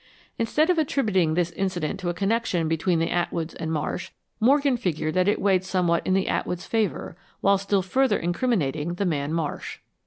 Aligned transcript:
Instead 0.39 0.71
of 0.71 0.79
attributing 0.79 1.35
this 1.35 1.51
incident 1.51 1.99
to 1.99 2.09
a 2.09 2.13
connection 2.15 2.67
between 2.67 2.97
the 2.97 3.11
Atwoods 3.11 3.53
and 3.53 3.71
Marsh, 3.71 4.09
Morgan 4.39 4.75
figured 4.75 5.13
that 5.13 5.27
it 5.27 5.39
weighed 5.39 5.63
somewhat 5.63 6.01
in 6.07 6.15
the 6.15 6.27
Atwoods' 6.27 6.65
favor, 6.65 7.15
while 7.41 7.59
still 7.59 7.83
further 7.83 8.17
incriminating 8.17 8.95
the 8.95 9.05
man 9.05 9.31
Marsh. 9.31 9.77